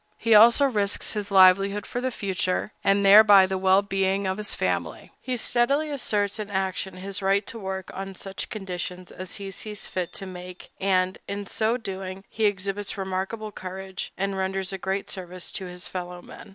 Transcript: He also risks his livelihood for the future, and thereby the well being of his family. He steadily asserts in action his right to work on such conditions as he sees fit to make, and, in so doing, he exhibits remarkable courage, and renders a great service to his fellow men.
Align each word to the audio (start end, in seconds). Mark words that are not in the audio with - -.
He 0.17 0.33
also 0.33 0.65
risks 0.65 1.11
his 1.11 1.29
livelihood 1.29 1.85
for 1.85 2.01
the 2.01 2.09
future, 2.09 2.71
and 2.83 3.05
thereby 3.05 3.45
the 3.45 3.59
well 3.59 3.83
being 3.83 4.25
of 4.25 4.39
his 4.39 4.55
family. 4.55 5.11
He 5.21 5.37
steadily 5.37 5.91
asserts 5.91 6.39
in 6.39 6.49
action 6.49 6.95
his 6.97 7.21
right 7.21 7.45
to 7.45 7.59
work 7.59 7.91
on 7.93 8.15
such 8.15 8.49
conditions 8.49 9.11
as 9.11 9.35
he 9.35 9.51
sees 9.51 9.85
fit 9.85 10.11
to 10.13 10.25
make, 10.25 10.71
and, 10.79 11.19
in 11.27 11.45
so 11.45 11.77
doing, 11.77 12.23
he 12.29 12.45
exhibits 12.45 12.97
remarkable 12.97 13.51
courage, 13.51 14.11
and 14.17 14.35
renders 14.35 14.73
a 14.73 14.79
great 14.79 15.07
service 15.07 15.51
to 15.51 15.65
his 15.65 15.87
fellow 15.87 16.19
men. 16.23 16.49